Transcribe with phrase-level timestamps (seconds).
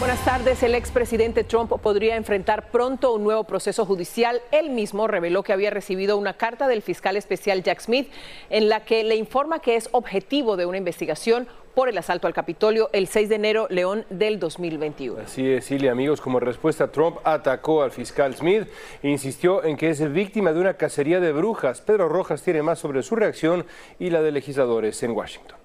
[0.00, 0.62] Buenas tardes.
[0.62, 4.42] El expresidente Trump podría enfrentar pronto un nuevo proceso judicial.
[4.50, 8.10] Él mismo reveló que había recibido una carta del fiscal especial Jack Smith
[8.50, 12.34] en la que le informa que es objetivo de una investigación por el asalto al
[12.34, 15.20] Capitolio el 6 de enero, León, del 2021.
[15.20, 16.20] Así es, Silvia, amigos.
[16.20, 18.68] Como respuesta, Trump atacó al fiscal Smith
[19.02, 21.80] e insistió en que es víctima de una cacería de brujas.
[21.80, 23.64] Pedro Rojas tiene más sobre su reacción
[23.98, 25.63] y la de legisladores en Washington.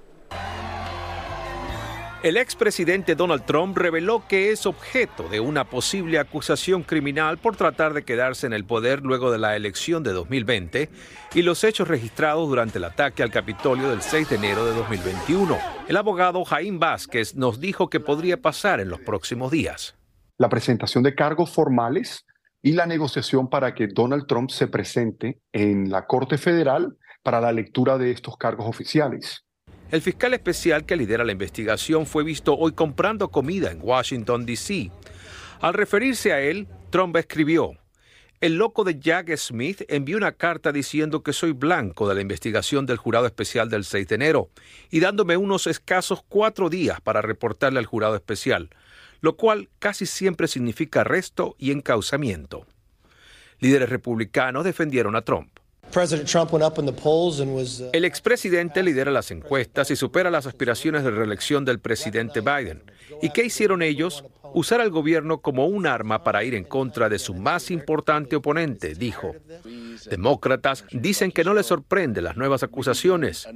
[2.22, 7.94] El expresidente Donald Trump reveló que es objeto de una posible acusación criminal por tratar
[7.94, 10.90] de quedarse en el poder luego de la elección de 2020
[11.34, 15.58] y los hechos registrados durante el ataque al Capitolio del 6 de enero de 2021.
[15.88, 19.96] El abogado Jaime Vázquez nos dijo que podría pasar en los próximos días.
[20.38, 22.26] La presentación de cargos formales
[22.62, 27.54] y la negociación para que Donald Trump se presente en la Corte Federal para la
[27.54, 29.46] lectura de estos cargos oficiales.
[29.92, 34.92] El fiscal especial que lidera la investigación fue visto hoy comprando comida en Washington, D.C.
[35.62, 37.74] Al referirse a él, Trump escribió,
[38.40, 42.86] el loco de Jack Smith envió una carta diciendo que soy blanco de la investigación
[42.86, 44.50] del jurado especial del 6 de enero
[44.92, 48.70] y dándome unos escasos cuatro días para reportarle al jurado especial,
[49.22, 52.66] lo cual casi siempre significa arresto y encausamiento.
[53.60, 55.59] Líderes republicanos defendieron a Trump.
[57.94, 62.84] El expresidente lidera las encuestas y supera las aspiraciones de reelección del presidente Biden.
[63.22, 64.24] ¿Y qué hicieron ellos?
[64.54, 68.96] Usar al gobierno como un arma para ir en contra de su más importante oponente,
[68.96, 69.36] dijo.
[70.10, 73.48] Demócratas dicen que no les sorprende las nuevas acusaciones.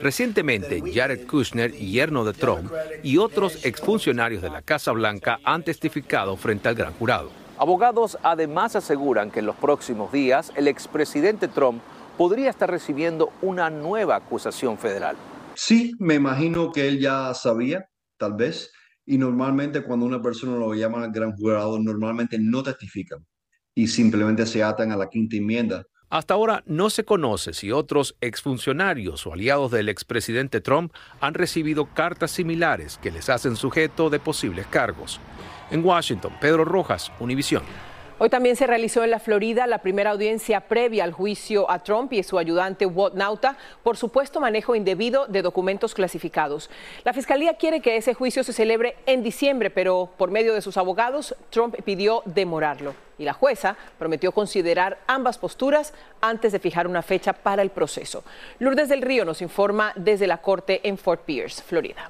[0.00, 2.70] Recientemente, Jared Kushner, yerno de Trump,
[3.02, 7.43] y otros exfuncionarios de la Casa Blanca han testificado frente al gran jurado.
[7.56, 11.80] Abogados además aseguran que en los próximos días el expresidente Trump
[12.18, 15.16] podría estar recibiendo una nueva acusación federal.
[15.54, 17.88] Sí, me imagino que él ya sabía,
[18.18, 18.72] tal vez,
[19.06, 23.24] y normalmente cuando una persona lo llama gran jurado, normalmente no testifican
[23.74, 25.84] y simplemente se atan a la quinta enmienda.
[26.10, 31.86] Hasta ahora no se conoce si otros exfuncionarios o aliados del expresidente Trump han recibido
[31.86, 35.20] cartas similares que les hacen sujeto de posibles cargos.
[35.70, 37.62] En Washington, Pedro Rojas, Univisión.
[38.16, 42.12] Hoy también se realizó en la Florida la primera audiencia previa al juicio a Trump
[42.12, 46.70] y su ayudante Walt Nauta por supuesto manejo indebido de documentos clasificados.
[47.02, 50.76] La fiscalía quiere que ese juicio se celebre en diciembre, pero por medio de sus
[50.76, 52.94] abogados, Trump pidió demorarlo.
[53.18, 58.22] Y la jueza prometió considerar ambas posturas antes de fijar una fecha para el proceso.
[58.60, 62.08] Lourdes del Río nos informa desde la corte en Fort Pierce, Florida.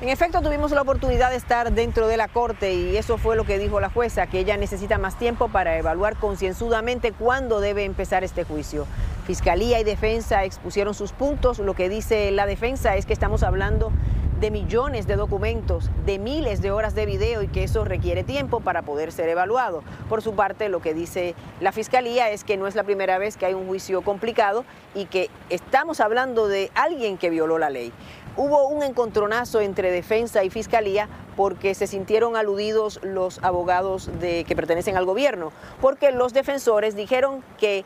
[0.00, 3.42] En efecto, tuvimos la oportunidad de estar dentro de la corte y eso fue lo
[3.42, 8.22] que dijo la jueza, que ella necesita más tiempo para evaluar concienzudamente cuándo debe empezar
[8.22, 8.86] este juicio.
[9.26, 11.58] Fiscalía y defensa expusieron sus puntos.
[11.58, 13.90] Lo que dice la defensa es que estamos hablando
[14.38, 18.60] de millones de documentos, de miles de horas de video y que eso requiere tiempo
[18.60, 19.82] para poder ser evaluado.
[20.08, 23.36] Por su parte, lo que dice la Fiscalía es que no es la primera vez
[23.36, 27.92] que hay un juicio complicado y que estamos hablando de alguien que violó la ley
[28.38, 34.96] hubo un encontronazo entre defensa y fiscalía porque se sintieron aludidos los abogados que pertenecen
[34.96, 37.84] al gobierno, porque los defensores dijeron que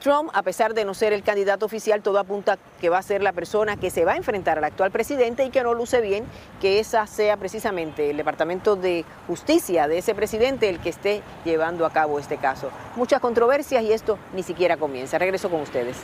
[0.00, 3.22] Trump, a pesar de no ser el candidato oficial, todo apunta que va a ser
[3.22, 6.24] la persona que se va a enfrentar al actual presidente y que no luce bien
[6.60, 11.84] que esa sea precisamente el Departamento de Justicia de ese presidente el que esté llevando
[11.84, 12.70] a cabo este caso.
[12.94, 15.18] Muchas controversias y esto ni siquiera comienza.
[15.18, 15.96] Regreso con ustedes.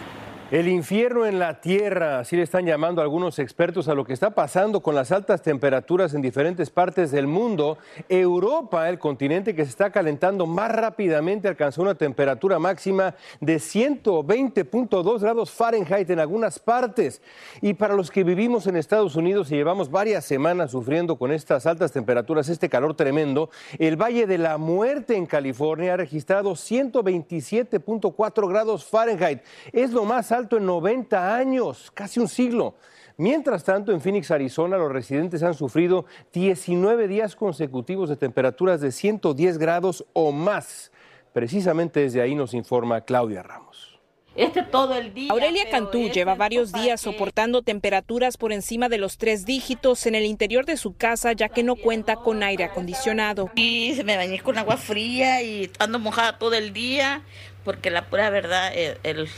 [0.54, 4.36] El infierno en la tierra, así le están llamando algunos expertos a lo que está
[4.36, 7.76] pasando con las altas temperaturas en diferentes partes del mundo.
[8.08, 15.18] Europa, el continente que se está calentando más rápidamente, alcanzó una temperatura máxima de 120.2
[15.18, 17.20] grados Fahrenheit en algunas partes.
[17.60, 21.66] Y para los que vivimos en Estados Unidos y llevamos varias semanas sufriendo con estas
[21.66, 23.50] altas temperaturas, este calor tremendo,
[23.80, 29.40] el Valle de la Muerte en California ha registrado 127.4 grados Fahrenheit.
[29.72, 32.74] Es lo más alto en 90 años, casi un siglo.
[33.16, 38.90] Mientras tanto, en Phoenix, Arizona, los residentes han sufrido 19 días consecutivos de temperaturas de
[38.90, 40.90] 110 grados o más.
[41.32, 43.94] Precisamente desde ahí nos informa Claudia Ramos.
[44.36, 45.30] Este todo el día.
[45.30, 50.16] Aurelia Cantú este lleva varios días soportando temperaturas por encima de los tres dígitos en
[50.16, 53.50] el interior de su casa, ya que no cuenta con aire acondicionado.
[53.54, 57.22] Y me bañé con agua fría y ando mojada todo el día,
[57.64, 59.28] porque la pura verdad, el, el,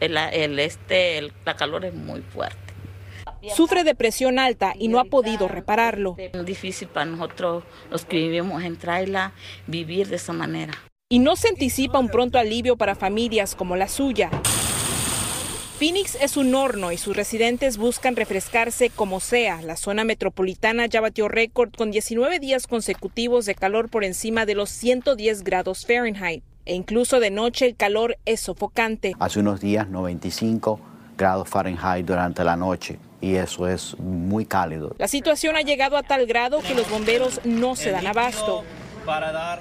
[0.00, 2.58] este, la calor es muy fuerte.
[3.54, 6.16] Sufre de presión alta y no ha podido repararlo.
[6.18, 9.32] Es difícil para nosotros, los que vivimos en Traila,
[9.66, 10.72] vivir de esa manera
[11.08, 14.28] y no se anticipa un pronto alivio para familias como la suya.
[15.78, 19.62] Phoenix es un horno y sus residentes buscan refrescarse como sea.
[19.62, 24.54] La zona metropolitana ya batió récord con 19 días consecutivos de calor por encima de
[24.56, 26.42] los 110 grados Fahrenheit.
[26.66, 29.14] E incluso de noche el calor es sofocante.
[29.18, 30.80] Hace unos días 95
[31.16, 34.94] grados Fahrenheit durante la noche y eso es muy cálido.
[34.98, 38.64] La situación ha llegado a tal grado que los bomberos no se dan abasto.
[39.04, 39.60] Para dar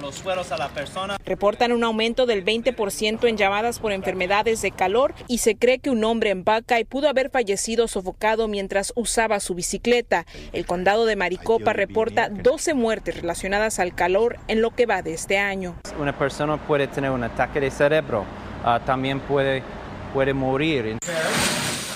[0.00, 1.16] los sueros a la persona.
[1.24, 5.90] Reportan un aumento del 20% en llamadas por enfermedades de calor y se cree que
[5.90, 6.44] un hombre en
[6.78, 10.26] y pudo haber fallecido sofocado mientras usaba su bicicleta.
[10.52, 15.14] El condado de Maricopa reporta 12 muertes relacionadas al calor en lo que va de
[15.14, 15.76] este año.
[15.98, 18.24] Una persona puede tener un ataque de cerebro,
[18.64, 19.62] ah, también puede,
[20.12, 20.98] puede morir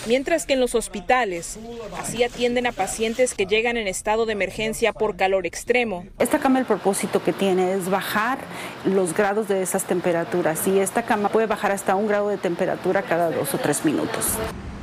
[0.06, 1.58] mientras que en los hospitales
[1.99, 6.06] así atienden a pacientes que llegan en estado de emergencia por calor extremo.
[6.19, 8.38] Esta cama el propósito que tiene es bajar
[8.85, 13.03] los grados de esas temperaturas y esta cama puede bajar hasta un grado de temperatura
[13.03, 14.37] cada dos o tres minutos.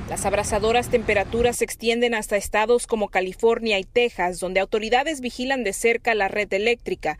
[0.09, 5.73] Las abrasadoras temperaturas se extienden hasta estados como California y Texas, donde autoridades vigilan de
[5.73, 7.17] cerca la red eléctrica.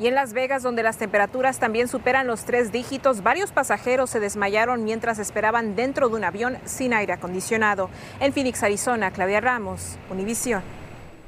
[0.00, 4.20] Y en Las Vegas, donde las temperaturas también superan los tres dígitos, varios pasajeros se
[4.20, 7.90] desmayaron mientras esperaban dentro de un avión sin aire acondicionado.
[8.20, 10.62] En Phoenix, Arizona, Claudia Ramos, Univisión.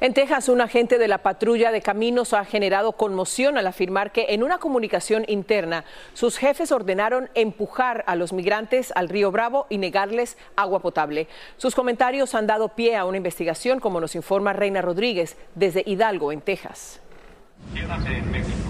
[0.00, 4.26] En Texas, un agente de la patrulla de caminos ha generado conmoción al afirmar que
[4.30, 5.84] en una comunicación interna
[6.14, 11.28] sus jefes ordenaron empujar a los migrantes al río Bravo y negarles agua potable.
[11.58, 16.32] Sus comentarios han dado pie a una investigación, como nos informa Reina Rodríguez desde Hidalgo,
[16.32, 17.00] en Texas.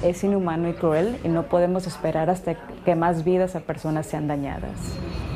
[0.02, 2.54] Es inhumano y cruel y no podemos esperar hasta
[2.84, 4.72] que más vidas a personas sean dañadas.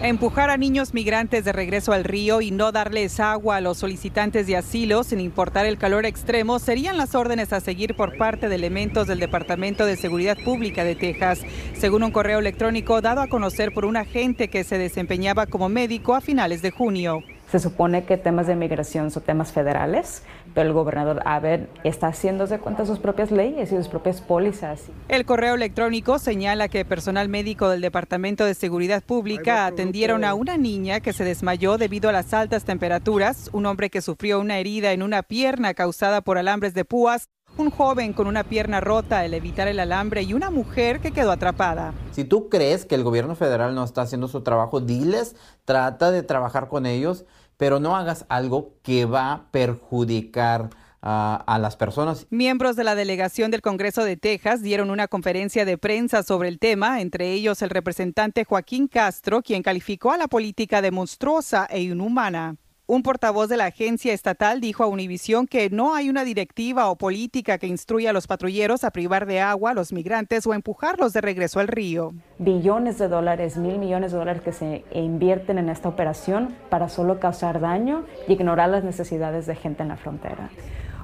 [0.02, 4.46] Empujar a niños migrantes de regreso al río y no darles agua a los solicitantes
[4.46, 8.54] de asilo sin importar el calor extremo serían las órdenes a seguir por parte de
[8.54, 11.40] elementos del Departamento de Seguridad Pública de Texas,
[11.74, 16.14] según un correo electrónico dado a conocer por un agente que se desempeñaba como médico
[16.14, 17.22] a finales de junio.
[17.50, 20.22] Se supone que temas de migración son temas federales,
[20.54, 24.82] pero el gobernador Abbott está haciéndose cuenta de sus propias leyes y sus propias pólizas.
[25.08, 30.56] El correo electrónico señala que personal médico del Departamento de Seguridad Pública atendieron a una
[30.56, 34.92] niña que se desmayó debido a las altas temperaturas, un hombre que sufrió una herida
[34.92, 39.34] en una pierna causada por alambres de púas un joven con una pierna rota al
[39.34, 41.94] evitar el alambre y una mujer que quedó atrapada.
[42.10, 46.22] Si tú crees que el gobierno federal no está haciendo su trabajo, diles, trata de
[46.22, 47.24] trabajar con ellos
[47.56, 50.70] pero no hagas algo que va a perjudicar
[51.06, 52.26] a, las personas.
[52.30, 56.58] Miembros de la delegación del Congreso de Texas dieron una conferencia de prensa sobre el
[56.58, 61.82] tema, entre ellos el representante Joaquín Castro, quien calificó a la política de monstruosa e
[61.82, 62.56] inhumana.
[62.86, 66.96] Un portavoz de la agencia estatal dijo a Univisión que no hay una directiva o
[66.96, 71.14] política que instruya a los patrulleros a privar de agua a los migrantes o empujarlos
[71.14, 72.12] de regreso al río.
[72.36, 77.20] Billones de dólares, mil millones de dólares que se invierten en esta operación para solo
[77.20, 80.50] causar daño y ignorar las necesidades de gente en la frontera.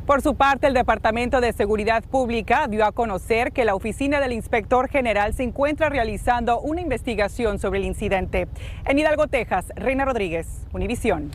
[0.05, 4.33] Por su parte, el Departamento de Seguridad Pública dio a conocer que la oficina del
[4.33, 8.49] inspector general se encuentra realizando una investigación sobre el incidente.
[8.85, 11.31] En Hidalgo, Texas, Reina Rodríguez, Univisión.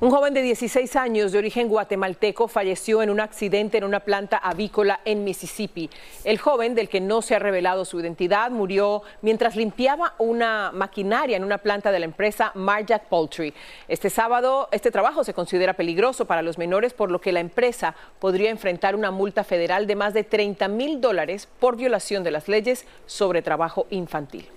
[0.00, 4.38] Un joven de 16 años de origen guatemalteco falleció en un accidente en una planta
[4.38, 5.88] avícola en Mississippi.
[6.24, 11.36] El joven, del que no se ha revelado su identidad, murió mientras limpiaba una maquinaria
[11.36, 13.54] en una planta de la empresa Marjack Poultry.
[13.86, 17.94] Este sábado, este trabajo se considera peligroso para los menores, por lo que la empresa
[18.18, 22.48] podría enfrentar una multa federal de más de 30 mil dólares por violación de las
[22.48, 24.48] leyes sobre trabajo infantil.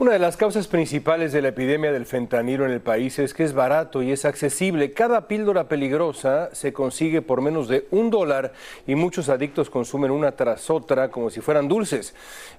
[0.00, 3.44] Una de las causas principales de la epidemia del fentanilo en el país es que
[3.44, 4.94] es barato y es accesible.
[4.94, 8.54] Cada píldora peligrosa se consigue por menos de un dólar
[8.86, 12.14] y muchos adictos consumen una tras otra como si fueran dulces,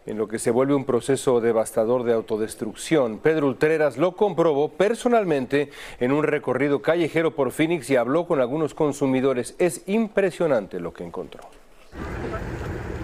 [0.06, 3.18] en lo que se vuelve un proceso devastador de autodestrucción.
[3.18, 8.76] Pedro Ultreras lo comprobó personalmente en un recorrido callejero por Phoenix y habló con algunos
[8.76, 9.56] consumidores.
[9.58, 11.42] Es impresionante lo que encontró.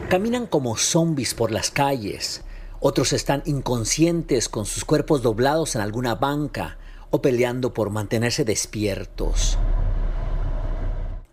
[0.10, 2.44] Caminan como zombies por las calles
[2.80, 6.78] otros están inconscientes con sus cuerpos doblados en alguna banca
[7.10, 9.58] o peleando por mantenerse despiertos.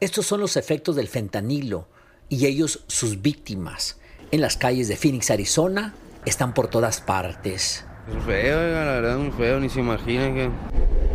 [0.00, 1.86] Estos son los efectos del fentanilo
[2.28, 3.98] y ellos sus víctimas.
[4.30, 7.84] En las calles de Phoenix, Arizona, están por todas partes.
[8.08, 10.50] Es feo, la verdad, muy feo, ni se imagina que...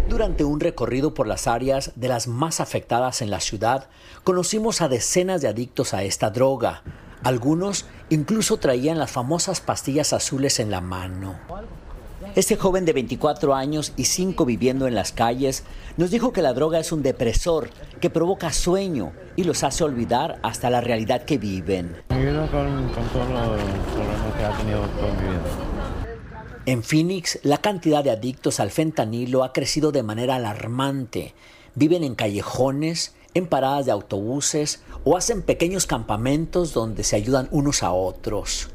[0.07, 3.89] Durante un recorrido por las áreas de las más afectadas en la ciudad,
[4.23, 6.81] conocimos a decenas de adictos a esta droga,
[7.23, 11.35] algunos incluso traían las famosas pastillas azules en la mano.
[12.35, 15.63] Este joven de 24 años y 5 viviendo en las calles
[15.97, 20.39] nos dijo que la droga es un depresor que provoca sueño y los hace olvidar
[20.43, 21.95] hasta la realidad que viven.
[26.65, 31.33] En Phoenix, la cantidad de adictos al fentanilo ha crecido de manera alarmante.
[31.73, 37.83] Viven en callejones, en paradas de autobuses o hacen pequeños campamentos donde se ayudan unos
[37.83, 38.69] a otros.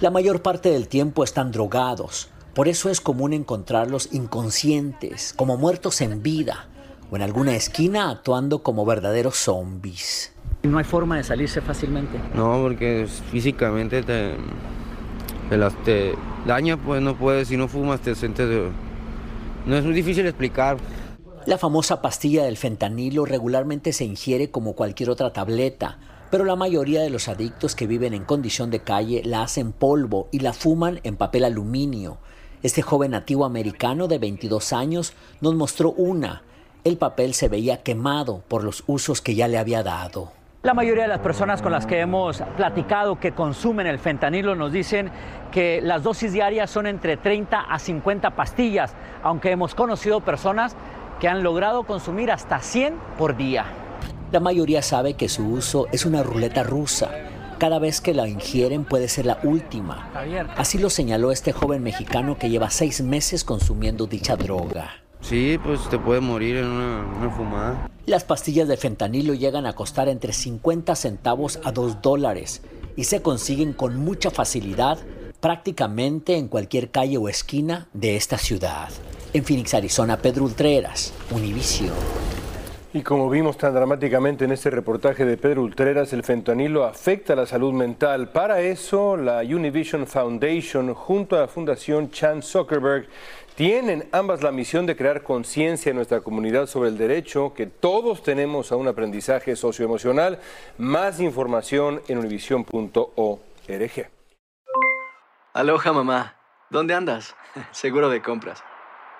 [0.00, 6.00] La mayor parte del tiempo están drogados, por eso es común encontrarlos inconscientes, como muertos
[6.00, 6.68] en vida,
[7.10, 10.32] o en alguna esquina actuando como verdaderos zombies.
[10.62, 12.18] ¿No hay forma de salirse fácilmente?
[12.34, 14.36] No, porque físicamente te,
[15.84, 16.14] te,
[16.46, 18.48] daña, pues no puedes, si no fumas te sientes...
[19.66, 20.78] No es muy difícil explicar.
[21.50, 25.98] La famosa pastilla del fentanilo regularmente se ingiere como cualquier otra tableta,
[26.30, 30.28] pero la mayoría de los adictos que viven en condición de calle la hacen polvo
[30.30, 32.18] y la fuman en papel aluminio.
[32.62, 36.44] Este joven nativo americano de 22 años nos mostró una.
[36.84, 40.30] El papel se veía quemado por los usos que ya le había dado.
[40.62, 44.70] La mayoría de las personas con las que hemos platicado que consumen el fentanilo nos
[44.70, 45.10] dicen
[45.50, 50.76] que las dosis diarias son entre 30 a 50 pastillas, aunque hemos conocido personas
[51.20, 53.66] que han logrado consumir hasta 100 por día.
[54.32, 57.10] La mayoría sabe que su uso es una ruleta rusa.
[57.58, 60.10] Cada vez que la ingieren puede ser la última.
[60.56, 65.02] Así lo señaló este joven mexicano que lleva seis meses consumiendo dicha droga.
[65.20, 67.90] Sí, pues te puede morir en una, una, fumada.
[68.06, 72.62] Las pastillas de fentanilo llegan a costar entre 50 centavos a 2 dólares
[72.96, 74.98] y se consiguen con mucha facilidad
[75.40, 78.88] prácticamente en cualquier calle o esquina de esta ciudad.
[79.32, 81.94] En Phoenix, Arizona, Pedro Ultreras, Univision.
[82.92, 87.46] Y como vimos tan dramáticamente en este reportaje de Pedro Ultreras, el fentanilo afecta la
[87.46, 88.30] salud mental.
[88.30, 93.06] Para eso, la Univision Foundation, junto a la Fundación Chan Zuckerberg,
[93.54, 98.24] tienen ambas la misión de crear conciencia en nuestra comunidad sobre el derecho que todos
[98.24, 100.40] tenemos a un aprendizaje socioemocional.
[100.76, 104.10] Más información en univision.org.
[105.52, 106.36] Aloha mamá,
[106.70, 107.36] ¿dónde andas?
[107.70, 108.64] Seguro de compras.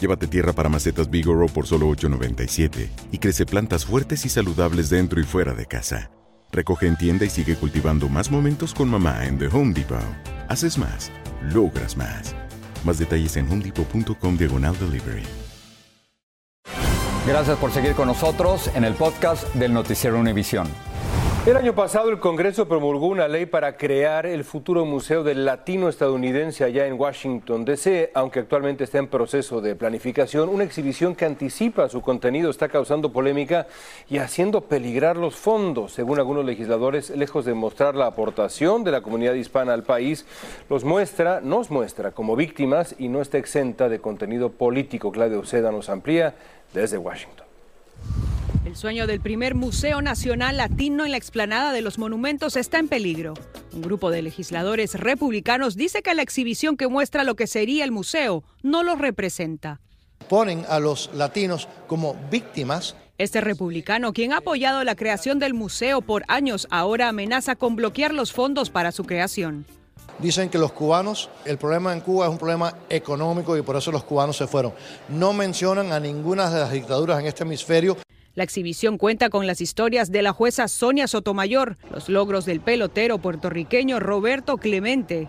[0.00, 5.20] Llévate tierra para macetas Bigoro por solo $8.97 y crece plantas fuertes y saludables dentro
[5.20, 6.10] y fuera de casa.
[6.50, 10.00] Recoge en tienda y sigue cultivando más momentos con mamá en The Home Depot.
[10.48, 11.12] Haces más,
[11.52, 12.34] logras más.
[12.82, 15.22] Más detalles en homedepot.com diagonal delivery.
[17.26, 20.66] Gracias por seguir con nosotros en el podcast del Noticiero Univisión.
[21.46, 25.88] El año pasado el Congreso promulgó una ley para crear el futuro Museo del Latino
[25.88, 30.50] Estadounidense allá en Washington, D.C., aunque actualmente está en proceso de planificación.
[30.50, 33.66] Una exhibición que anticipa su contenido está causando polémica
[34.10, 35.94] y haciendo peligrar los fondos.
[35.94, 40.26] Según algunos legisladores, lejos de mostrar la aportación de la comunidad hispana al país,
[40.68, 45.10] los muestra, nos muestra como víctimas y no está exenta de contenido político.
[45.10, 46.34] Claudio Seda nos amplía
[46.74, 47.49] desde Washington.
[48.70, 52.86] El sueño del primer Museo Nacional Latino en la explanada de los monumentos está en
[52.86, 53.34] peligro.
[53.72, 57.90] Un grupo de legisladores republicanos dice que la exhibición que muestra lo que sería el
[57.90, 59.80] museo no los representa.
[60.28, 66.00] Ponen a los latinos como víctimas este republicano, quien ha apoyado la creación del museo
[66.00, 69.66] por años, ahora amenaza con bloquear los fondos para su creación.
[70.20, 73.90] Dicen que los cubanos, el problema en Cuba es un problema económico y por eso
[73.90, 74.72] los cubanos se fueron.
[75.08, 77.96] No mencionan a ninguna de las dictaduras en este hemisferio.
[78.34, 83.18] La exhibición cuenta con las historias de la jueza Sonia Sotomayor, los logros del pelotero
[83.18, 85.28] puertorriqueño Roberto Clemente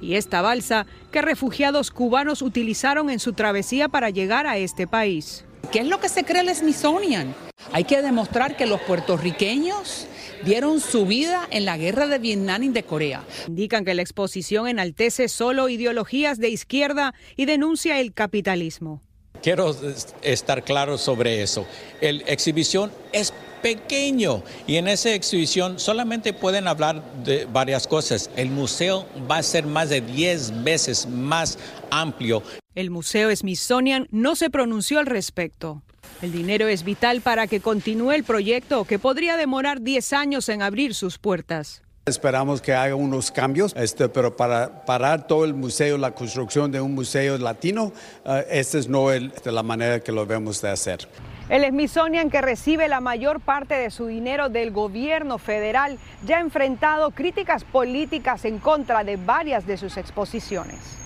[0.00, 5.44] y esta balsa que refugiados cubanos utilizaron en su travesía para llegar a este país.
[5.72, 7.34] ¿Qué es lo que se cree el Smithsonian?
[7.72, 10.06] Hay que demostrar que los puertorriqueños
[10.44, 13.24] dieron su vida en la guerra de Vietnam y de Corea.
[13.48, 19.02] Indican que la exposición enaltece solo ideologías de izquierda y denuncia el capitalismo.
[19.46, 19.76] Quiero
[20.22, 21.68] estar claro sobre eso.
[22.00, 28.28] La exhibición es pequeño y en esa exhibición solamente pueden hablar de varias cosas.
[28.34, 31.60] El museo va a ser más de 10 veces más
[31.92, 32.42] amplio.
[32.74, 35.80] El Museo Smithsonian no se pronunció al respecto.
[36.22, 40.60] El dinero es vital para que continúe el proyecto que podría demorar 10 años en
[40.60, 41.82] abrir sus puertas.
[42.08, 46.80] Esperamos que haga unos cambios, este, pero para parar todo el museo, la construcción de
[46.80, 47.92] un museo latino,
[48.24, 51.08] uh, esta es no el, de la manera que lo debemos de hacer.
[51.48, 56.40] El Smithsonian, que recibe la mayor parte de su dinero del gobierno federal, ya ha
[56.42, 61.05] enfrentado críticas políticas en contra de varias de sus exposiciones.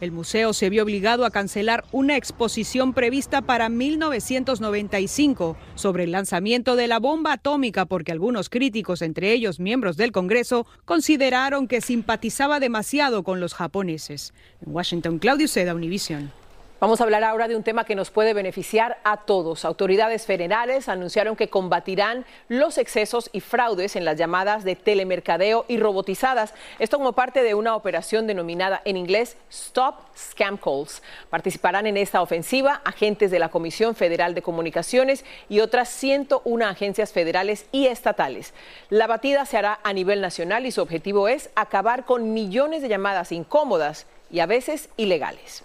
[0.00, 6.76] El museo se vio obligado a cancelar una exposición prevista para 1995 sobre el lanzamiento
[6.76, 12.60] de la bomba atómica porque algunos críticos, entre ellos miembros del Congreso, consideraron que simpatizaba
[12.60, 14.32] demasiado con los japoneses.
[14.64, 16.30] En Washington, Claudio Seda, Univision.
[16.80, 19.64] Vamos a hablar ahora de un tema que nos puede beneficiar a todos.
[19.64, 25.78] Autoridades federales anunciaron que combatirán los excesos y fraudes en las llamadas de telemercadeo y
[25.78, 26.54] robotizadas.
[26.78, 31.02] Esto como parte de una operación denominada en inglés Stop Scam Calls.
[31.30, 37.12] Participarán en esta ofensiva agentes de la Comisión Federal de Comunicaciones y otras 101 agencias
[37.12, 38.54] federales y estatales.
[38.88, 42.88] La batida se hará a nivel nacional y su objetivo es acabar con millones de
[42.88, 45.64] llamadas incómodas y a veces ilegales.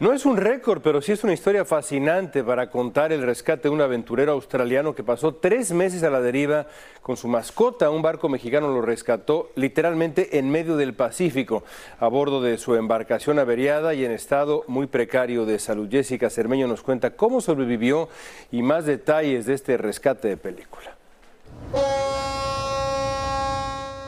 [0.00, 3.68] No es un récord, pero sí es una historia fascinante para contar el rescate de
[3.68, 6.68] un aventurero australiano que pasó tres meses a la deriva
[7.02, 7.90] con su mascota.
[7.90, 11.64] Un barco mexicano lo rescató literalmente en medio del Pacífico,
[11.98, 15.86] a bordo de su embarcación averiada y en estado muy precario de salud.
[15.90, 18.08] Jessica Cermeño nos cuenta cómo sobrevivió
[18.50, 20.96] y más detalles de este rescate de película.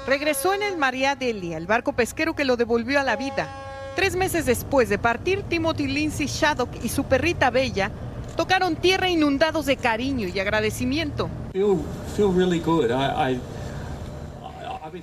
[0.06, 3.61] Regresó en el María Delia, el barco pesquero que lo devolvió a la vida.
[3.94, 7.90] Tres meses después de partir, Timothy Lindsay Shaddock y su perrita Bella
[8.36, 11.28] tocaron tierra inundados de cariño y agradecimiento.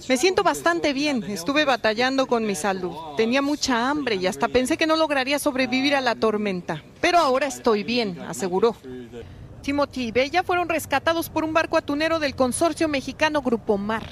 [0.07, 1.23] Me siento bastante bien.
[1.23, 2.95] Estuve batallando con mi salud.
[3.17, 6.83] Tenía mucha hambre y hasta pensé que no lograría sobrevivir a la tormenta.
[7.01, 8.75] Pero ahora estoy bien, aseguró.
[9.61, 14.03] Timothy y Bella fueron rescatados por un barco atunero del consorcio mexicano Grupo Mar.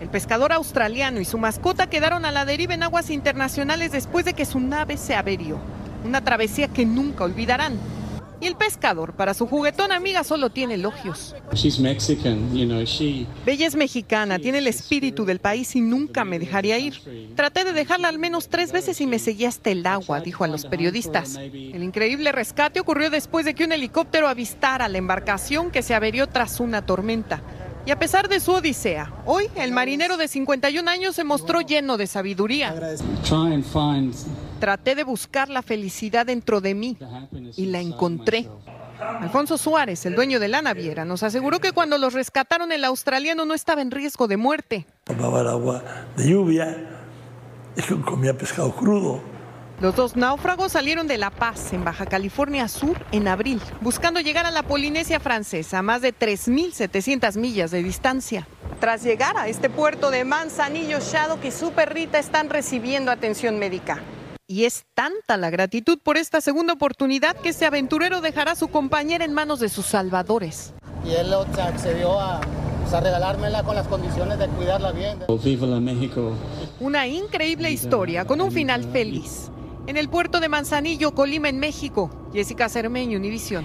[0.00, 4.32] El pescador australiano y su mascota quedaron a la deriva en aguas internacionales después de
[4.32, 5.58] que su nave se averió.
[6.04, 7.78] Una travesía que nunca olvidarán.
[8.40, 11.36] Y el pescador, para su juguetón amiga, solo tiene elogios.
[13.44, 16.94] Bella es mexicana, tiene el espíritu del país y nunca me dejaría ir.
[17.36, 20.48] Traté de dejarla al menos tres veces y me seguía hasta el agua, dijo a
[20.48, 21.36] los periodistas.
[21.36, 26.26] El increíble rescate ocurrió después de que un helicóptero avistara la embarcación que se averió
[26.26, 27.42] tras una tormenta.
[27.86, 31.96] Y a pesar de su odisea, hoy el marinero de 51 años se mostró lleno
[31.96, 32.74] de sabiduría.
[34.60, 36.98] Traté de buscar la felicidad dentro de mí
[37.56, 38.46] y la encontré.
[39.00, 43.46] Alfonso Suárez, el dueño de la naviera, nos aseguró que cuando los rescataron el australiano
[43.46, 44.86] no estaba en riesgo de muerte.
[45.04, 45.82] Tomaba el agua
[46.16, 46.76] de lluvia
[47.76, 49.29] y comía pescado crudo.
[49.80, 54.44] Los dos náufragos salieron de La Paz, en Baja California Sur, en abril, buscando llegar
[54.44, 58.46] a la Polinesia francesa, a más de 3.700 millas de distancia.
[58.78, 64.02] Tras llegar a este puerto de Manzanillo, Shadow y su perrita están recibiendo atención médica.
[64.46, 68.68] Y es tanta la gratitud por esta segunda oportunidad que este aventurero dejará a su
[68.68, 70.74] compañera en manos de sus salvadores.
[71.06, 72.42] Y él accedió a,
[72.82, 75.20] pues, a regalármela con las condiciones de cuidarla bien.
[75.82, 76.34] México.
[76.80, 79.50] Una increíble historia con un final feliz
[79.86, 82.10] en el puerto de Manzanillo, Colima, en México.
[82.32, 83.64] Jessica Cermeño, Univisión.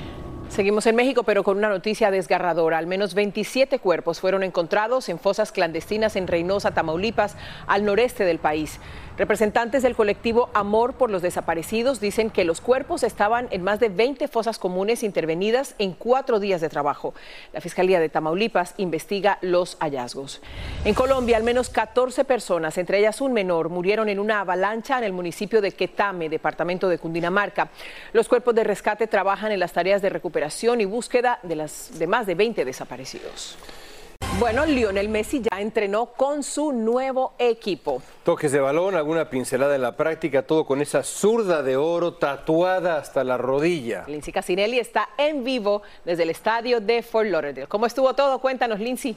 [0.49, 2.77] Seguimos en México, pero con una noticia desgarradora.
[2.77, 7.35] Al menos 27 cuerpos fueron encontrados en fosas clandestinas en Reynosa, Tamaulipas,
[7.67, 8.79] al noreste del país.
[9.17, 13.87] Representantes del colectivo Amor por los Desaparecidos dicen que los cuerpos estaban en más de
[13.87, 17.13] 20 fosas comunes intervenidas en cuatro días de trabajo.
[17.53, 20.41] La Fiscalía de Tamaulipas investiga los hallazgos.
[20.83, 25.05] En Colombia, al menos 14 personas, entre ellas un menor, murieron en una avalancha en
[25.05, 27.69] el municipio de Quetame, departamento de Cundinamarca.
[28.11, 32.07] Los cuerpos de rescate trabajan en las tareas de recuperación y búsqueda de, las, de
[32.07, 33.57] más de 20 desaparecidos.
[34.37, 38.01] Bueno, Lionel Messi ya entrenó con su nuevo equipo.
[38.25, 42.97] Toques de balón, alguna pincelada en la práctica, todo con esa zurda de oro tatuada
[42.97, 44.03] hasta la rodilla.
[44.07, 47.67] Lindsay Casinelli está en vivo desde el estadio de Fort Lauderdale.
[47.67, 48.39] ¿Cómo estuvo todo?
[48.39, 49.15] Cuéntanos, Lindsay.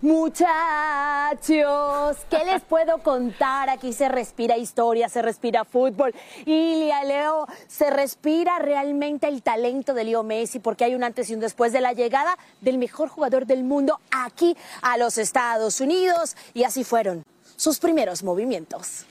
[0.00, 1.56] Muchachos,
[2.30, 3.68] ¿qué les puedo contar?
[3.68, 6.14] Aquí se respira historia, se respira fútbol.
[6.46, 11.34] Y Leo, se respira realmente el talento de Leo Messi porque hay un antes y
[11.34, 16.36] un después de la llegada del mejor jugador del mundo aquí a los Estados Unidos.
[16.54, 17.24] Y así fueron
[17.56, 19.04] sus primeros movimientos.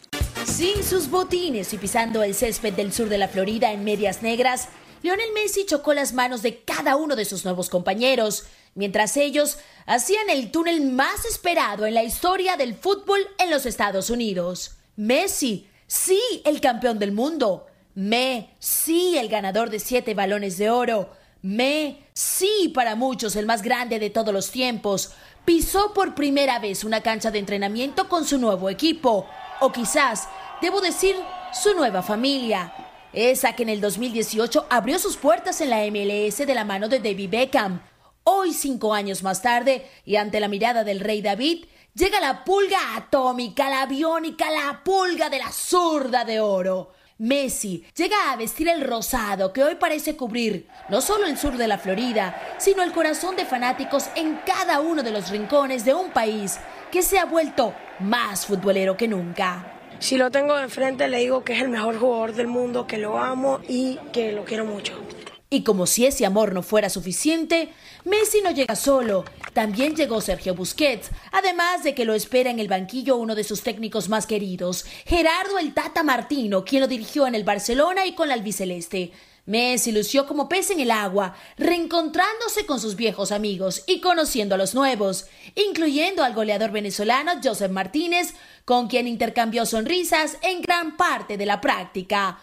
[0.45, 4.69] Sin sus botines y pisando el césped del sur de la Florida en medias negras,
[5.03, 8.45] Lionel Messi chocó las manos de cada uno de sus nuevos compañeros
[8.77, 14.09] mientras ellos hacían el túnel más esperado en la historia del fútbol en los Estados
[14.09, 14.77] Unidos.
[14.95, 17.65] Messi, sí, el campeón del mundo.
[17.95, 21.09] Me, sí, el ganador de siete balones de oro.
[21.41, 25.11] Me, sí, para muchos el más grande de todos los tiempos.
[25.43, 29.27] Pisó por primera vez una cancha de entrenamiento con su nuevo equipo.
[29.59, 30.29] O quizás,
[30.61, 31.15] debo decir,
[31.51, 32.73] su nueva familia.
[33.11, 36.99] Esa que en el 2018 abrió sus puertas en la MLS de la mano de
[36.99, 37.81] David Beckham.
[38.29, 41.63] Hoy, cinco años más tarde, y ante la mirada del rey David,
[41.93, 46.91] llega la pulga atómica, la aviónica, la pulga de la zurda de oro.
[47.19, 51.69] Messi llega a vestir el rosado que hoy parece cubrir no solo el sur de
[51.69, 56.11] la Florida, sino el corazón de fanáticos en cada uno de los rincones de un
[56.11, 56.59] país
[56.91, 59.73] que se ha vuelto más futbolero que nunca.
[59.99, 62.97] Si lo tengo de frente le digo que es el mejor jugador del mundo, que
[62.97, 65.01] lo amo y que lo quiero mucho.
[65.49, 67.69] Y como si ese amor no fuera suficiente,
[68.03, 72.67] Messi no llega solo, también llegó Sergio Busquets, además de que lo espera en el
[72.67, 77.35] banquillo uno de sus técnicos más queridos, Gerardo el Tata Martino, quien lo dirigió en
[77.35, 79.13] el Barcelona y con la albiceleste.
[79.47, 84.57] Messi lució como pez en el agua, reencontrándose con sus viejos amigos y conociendo a
[84.57, 88.33] los nuevos, incluyendo al goleador venezolano Joseph Martínez,
[88.65, 92.41] con quien intercambió sonrisas en gran parte de la práctica.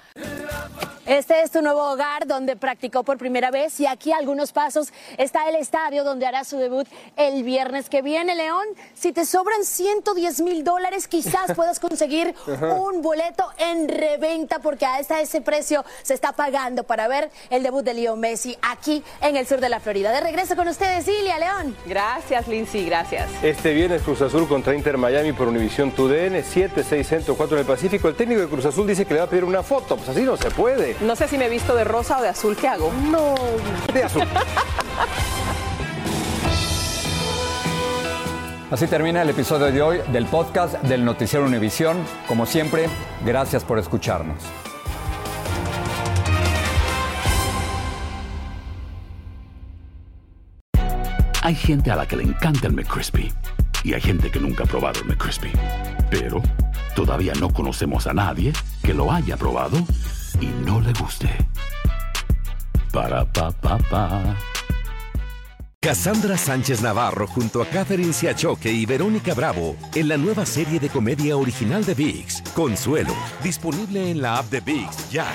[1.07, 4.91] Este es tu nuevo hogar donde practicó por primera vez y aquí a algunos pasos
[5.19, 8.65] está el estadio donde hará su debut el viernes que viene, León.
[8.95, 15.01] Si te sobran 110 mil dólares, quizás puedas conseguir un boleto en reventa porque a
[15.01, 19.47] ese precio se está pagando para ver el debut de Leo Messi aquí en el
[19.47, 20.11] sur de la Florida.
[20.11, 21.77] De regreso con ustedes, Ilia León.
[21.85, 23.29] Gracias, Lindsay, gracias.
[23.43, 27.61] Este viernes Cruz Azul contra Inter Miami por Univisión TUDN, 7, 6 Centro, 4 en
[27.61, 28.09] el Pacífico.
[28.09, 29.99] El técnico de Cruz Azul dice que le va a pedir una foto.
[30.05, 30.97] Pues así no se puede.
[31.01, 32.93] No sé si me he visto de rosa o de azul, ¿qué hago?
[33.11, 33.35] No,
[33.91, 34.23] de azul.
[38.71, 41.97] Así termina el episodio de hoy del podcast del Noticiero Univisión.
[42.29, 42.87] Como siempre,
[43.25, 44.43] gracias por escucharnos.
[51.41, 53.33] Hay gente a la que le encanta el McCrispy
[53.85, 55.51] y hay gente que nunca ha probado el McCrispy.
[56.21, 56.41] Pero
[56.95, 58.53] todavía no conocemos a nadie
[58.85, 59.79] que lo haya probado
[60.41, 61.29] y no le guste.
[62.93, 64.37] Para pa pa pa.
[65.81, 70.89] Cassandra Sánchez Navarro junto a Catherine Siachoque y Verónica Bravo en la nueva serie de
[70.89, 75.27] comedia original de Vix, Consuelo, disponible en la app de Vix ya.